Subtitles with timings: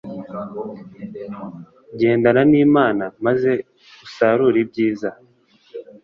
[1.99, 3.51] gendana n imana maze
[4.05, 5.09] usarure ibyiza